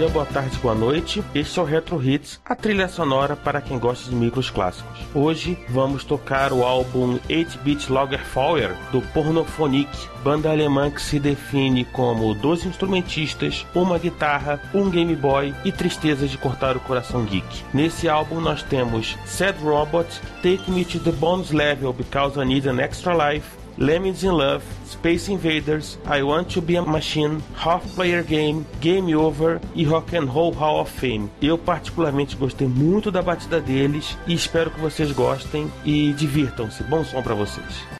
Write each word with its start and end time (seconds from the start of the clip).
dia, 0.00 0.08
boa 0.08 0.24
tarde, 0.24 0.56
boa 0.62 0.74
noite. 0.74 1.22
Este 1.34 1.58
é 1.58 1.62
o 1.62 1.64
Retro 1.66 2.02
Hits, 2.02 2.40
a 2.46 2.56
trilha 2.56 2.88
sonora 2.88 3.36
para 3.36 3.60
quem 3.60 3.78
gosta 3.78 4.08
de 4.08 4.16
micros 4.16 4.48
clássicos. 4.48 4.98
Hoje 5.14 5.58
vamos 5.68 6.04
tocar 6.04 6.54
o 6.54 6.64
álbum 6.64 7.18
8-Bit 7.28 7.92
Lagerfeuer 7.92 8.74
do 8.90 9.02
Pornophonic, 9.12 9.90
banda 10.24 10.50
alemã 10.50 10.90
que 10.90 11.02
se 11.02 11.20
define 11.20 11.84
como 11.84 12.32
12 12.34 12.68
instrumentistas, 12.68 13.66
uma 13.74 13.98
guitarra, 13.98 14.58
um 14.72 14.88
Game 14.88 15.14
Boy 15.14 15.54
e 15.66 15.70
tristezas 15.70 16.30
de 16.30 16.38
cortar 16.38 16.78
o 16.78 16.80
coração 16.80 17.22
geek. 17.24 17.62
Nesse 17.74 18.08
álbum 18.08 18.40
nós 18.40 18.62
temos 18.62 19.18
Sad 19.26 19.62
Robot, 19.62 20.08
Take 20.42 20.70
Me 20.70 20.82
to 20.82 20.98
the 21.00 21.12
Bones 21.12 21.50
Level 21.50 21.92
Because 21.92 22.40
I 22.40 22.46
Need 22.46 22.66
an 22.66 22.80
Extra 22.80 23.12
Life, 23.12 23.59
Lemmings 23.78 24.22
in 24.22 24.32
Love, 24.32 24.64
Space 24.86 25.30
Invaders, 25.30 25.98
I 26.06 26.22
Want 26.22 26.52
to 26.54 26.60
Be 26.60 26.76
a 26.76 26.82
Machine, 26.82 27.42
Half 27.54 27.94
Player 27.94 28.22
Game, 28.22 28.64
Game 28.80 29.14
Over 29.14 29.60
e 29.74 29.84
Rock 29.84 30.16
and 30.16 30.26
Roll 30.26 30.52
Hall 30.52 30.80
of 30.80 30.90
Fame. 30.90 31.30
Eu 31.40 31.56
particularmente 31.56 32.36
gostei 32.36 32.66
muito 32.66 33.10
da 33.10 33.22
batida 33.22 33.60
deles 33.60 34.16
e 34.26 34.34
espero 34.34 34.70
que 34.70 34.80
vocês 34.80 35.12
gostem 35.12 35.70
e 35.84 36.12
divirtam-se. 36.12 36.82
Bom 36.84 37.04
som 37.04 37.22
para 37.22 37.34
vocês. 37.34 37.99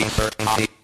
Tell 0.00 0.08
me 0.08 0.46
what 0.46 0.79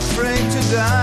afraid 0.00 0.50
to 0.50 0.60
die. 0.70 0.99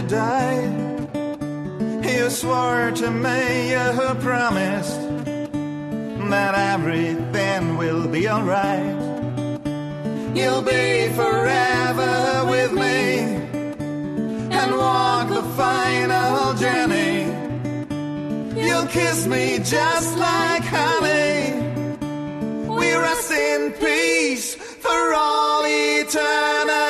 to 0.00 0.08
die. 0.08 0.62
You 2.08 2.30
swore 2.30 2.90
to 2.92 3.10
me, 3.10 3.70
you 3.70 4.14
promised 4.20 5.00
that 6.30 6.54
everything 6.54 7.76
will 7.76 8.06
be 8.08 8.28
alright. 8.28 8.96
You'll 10.34 10.62
be 10.62 11.08
forever 11.14 12.46
with 12.48 12.72
me 12.72 13.08
and 14.58 14.76
walk 14.76 15.28
the 15.28 15.42
final 15.56 16.54
journey. 16.54 17.26
You'll 18.56 18.86
kiss 18.86 19.26
me 19.26 19.58
just 19.58 20.16
like 20.18 20.64
honey. 20.64 21.52
We 22.68 22.94
rest 22.94 23.30
in 23.32 23.72
peace 23.72 24.54
for 24.54 25.14
all 25.14 25.64
eternity. 25.66 26.89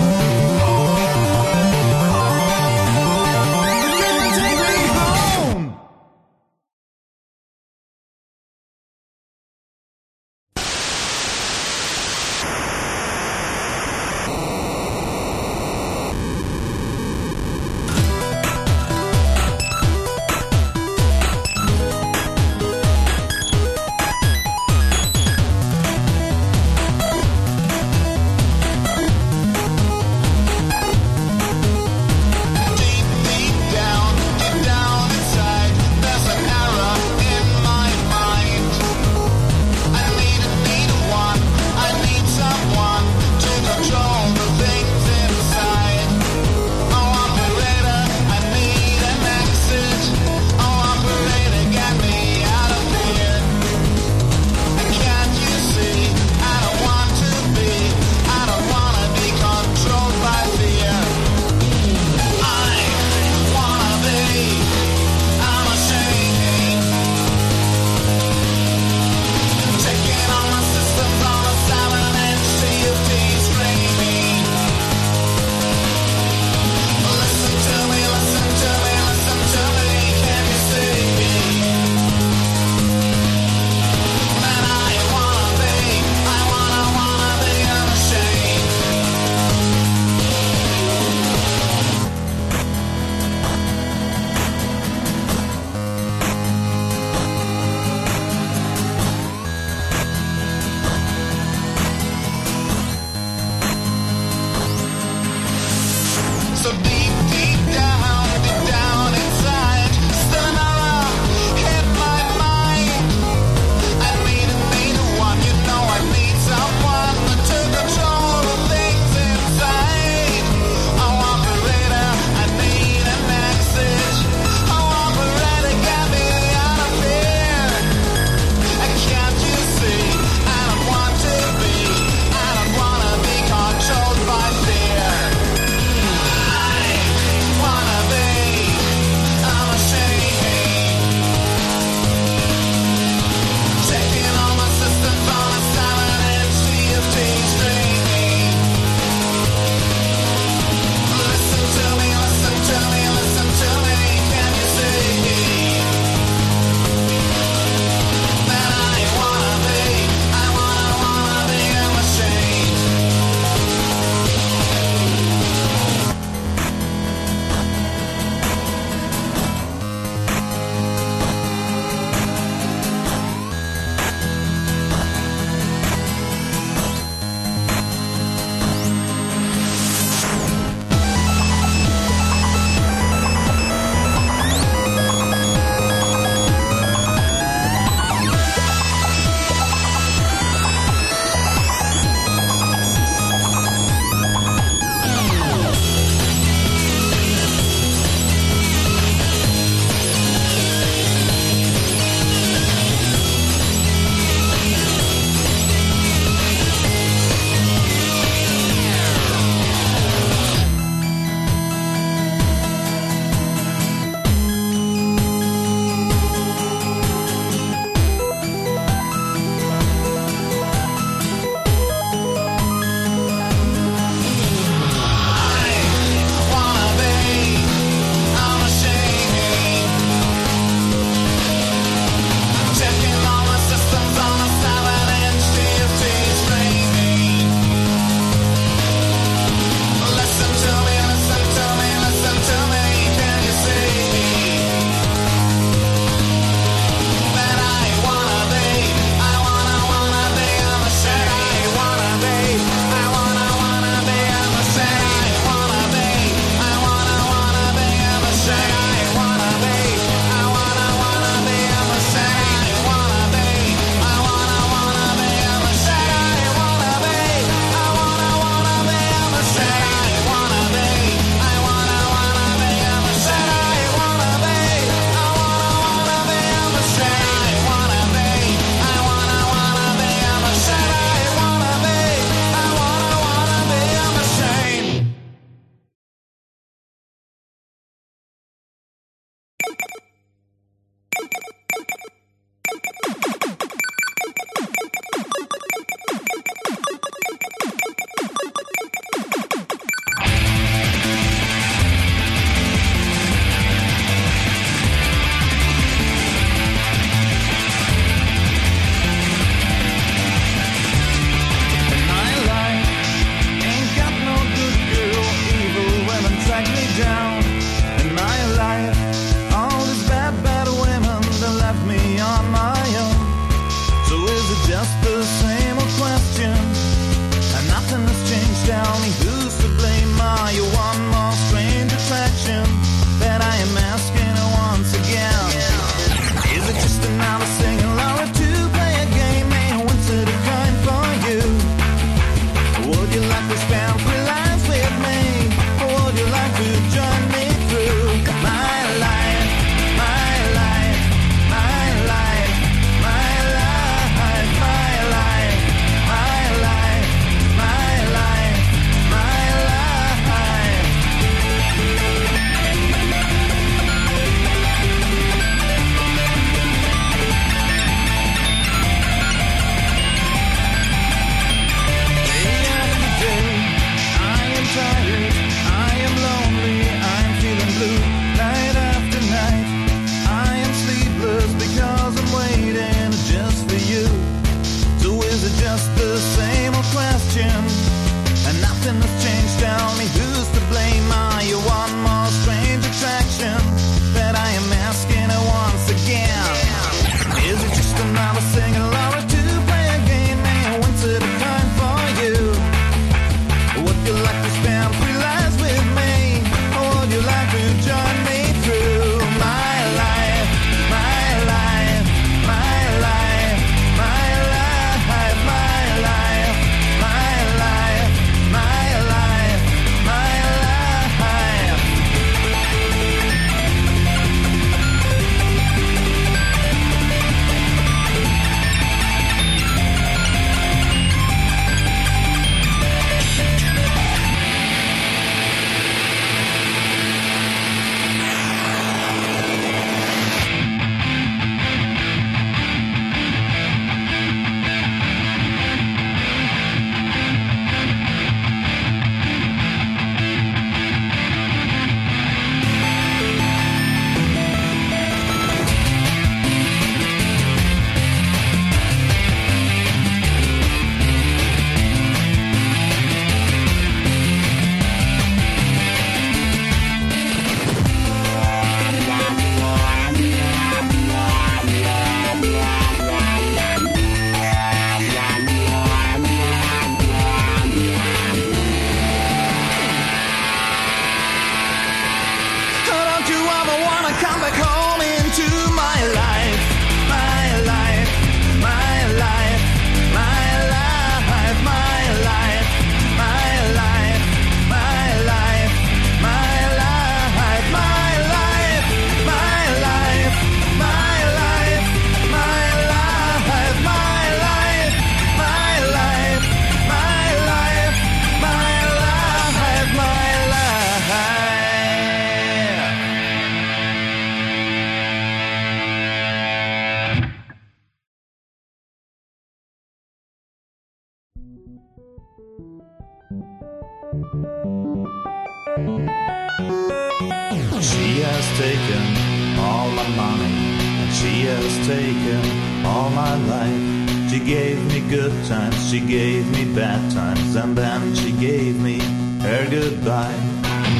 and 537.37 537.77
then 537.77 538.15
she 538.15 538.31
gave 538.31 538.79
me 538.81 538.99
her 539.39 539.69
goodbye. 539.69 540.39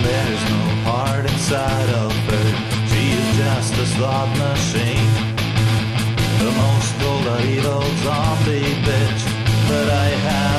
There's 0.03 0.43
no 0.49 0.63
heart 0.87 1.25
inside 1.25 1.89
of 2.03 2.11
her, 2.29 2.47
she 2.89 3.03
is 3.19 3.37
just 3.37 3.73
a 3.73 3.85
slot 3.85 4.29
machine. 4.37 5.11
The 6.39 6.51
most 6.63 6.91
cold 6.99 7.27
evil 7.45 7.83
zombie 8.03 8.73
bitch 8.85 9.23
that 9.67 9.89
I 9.89 10.09
have. 10.27 10.50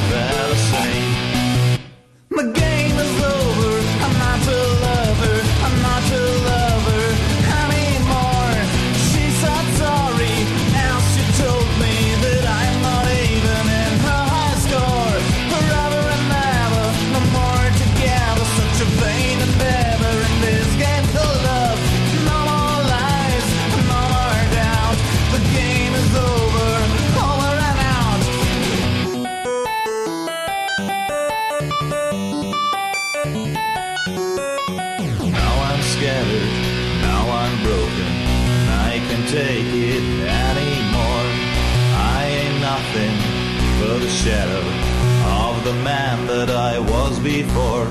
the 45.65 45.73
man 45.85 46.27
that 46.27 46.51
I 46.51 46.79
was 46.79 47.19
before. 47.21 47.87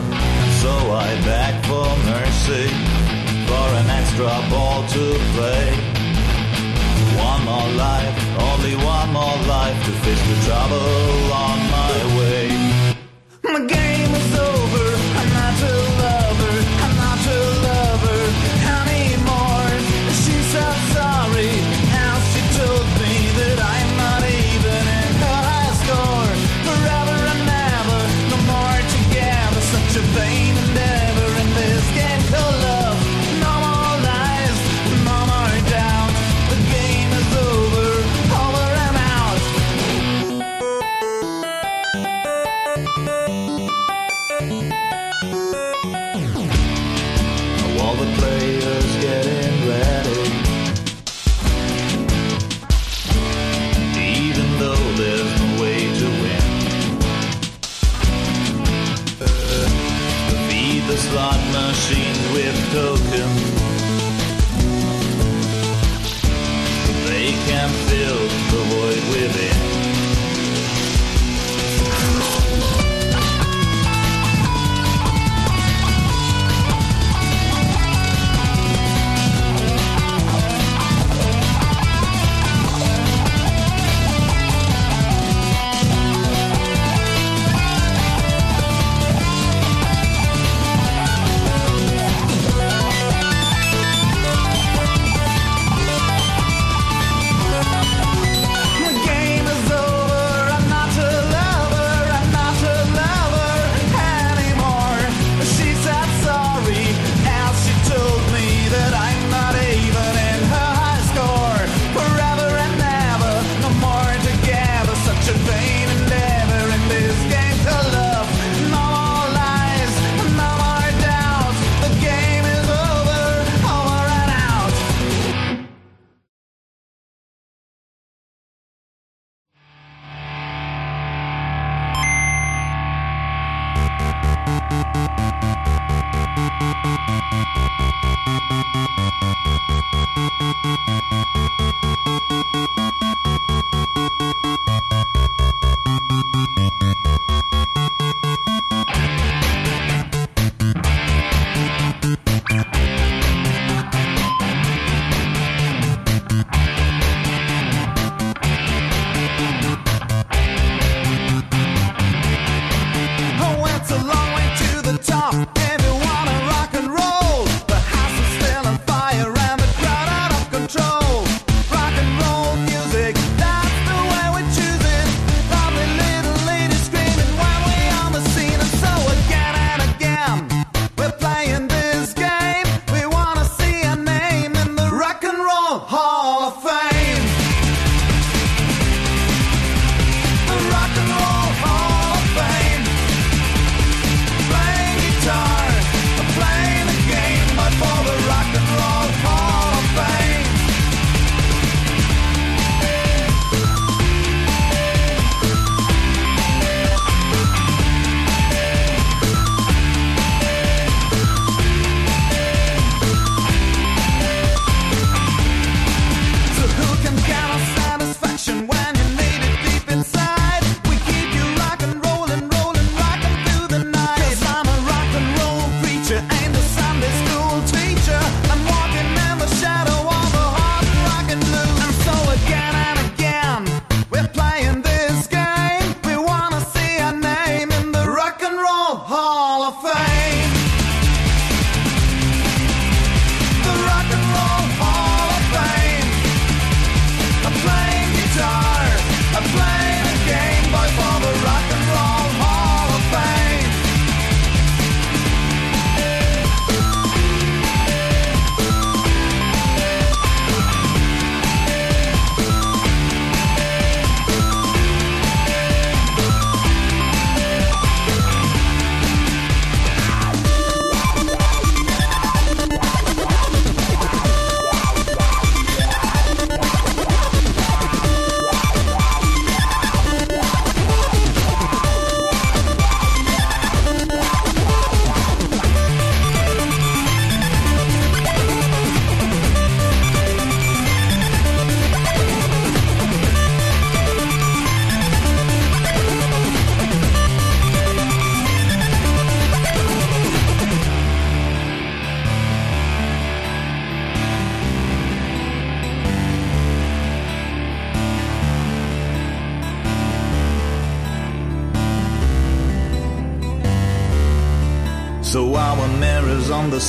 So 0.62 0.74
I 0.92 1.10
beg 1.24 1.54
for 1.66 1.88
mercy, 2.12 2.68
for 3.48 3.68
an 3.80 3.88
extra 3.90 4.32
ball 4.52 4.84
to 4.96 5.04
play. 5.36 5.72
One 7.16 7.42
more 7.46 7.72
life, 7.78 8.16
only 8.52 8.76
one 8.76 9.10
more 9.14 9.38
life 9.48 9.78
to 9.86 9.92
fish 10.04 10.22
the 10.30 10.38
trouble 10.48 11.34
on. 11.34 11.71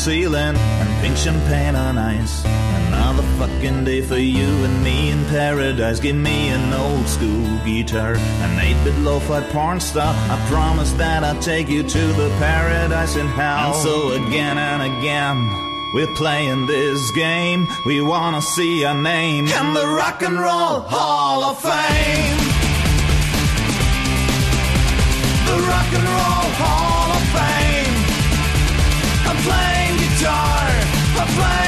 Ceiling 0.05 0.57
and 0.57 1.01
pink 1.01 1.17
champagne 1.17 1.77
on 1.77 1.97
ice. 1.97 2.45
Another 2.88 3.23
fucking 3.38 3.85
day 3.85 4.01
for 4.03 4.19
you 4.19 4.49
and 4.65 4.83
me 4.83 5.11
in 5.11 5.25
paradise. 5.27 6.01
Give 6.01 6.17
me 6.17 6.49
an 6.49 6.73
old 6.73 7.07
school 7.07 7.47
guitar, 7.65 8.15
an 8.15 8.59
8-bit 8.59 8.99
lo-fi 8.99 9.43
porn 9.53 9.79
star. 9.79 10.12
I 10.29 10.45
promise 10.49 10.91
that 10.95 11.23
I'll 11.23 11.41
take 11.41 11.69
you 11.69 11.85
to 11.85 12.07
the 12.15 12.29
paradise 12.41 13.15
in 13.15 13.29
hell. 13.29 13.75
And 13.75 13.77
so 13.77 14.27
again 14.27 14.59
and 14.59 14.83
again. 14.83 15.38
We're 15.95 16.15
playing 16.17 16.67
this 16.67 17.12
game. 17.12 17.69
We 17.87 18.03
wanna 18.03 18.43
see 18.43 18.85
our 18.85 19.01
name 19.01 19.47
in 19.47 19.73
the 19.73 19.87
Rock 19.87 20.23
and 20.23 20.35
Roll 20.35 20.81
Hall 20.81 21.45
of 21.45 21.61
Fame. 21.62 22.38
The 25.47 25.59
Rock 25.71 25.93
and 25.95 26.09
Roll 26.19 26.49
Hall 26.59 27.11
of 27.19 27.25
Fame. 27.37 27.95
I'm 29.29 29.37
playing 29.47 29.82
playing. 31.35 31.62